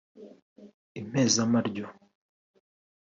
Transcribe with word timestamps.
impezamaryo 0.99 1.87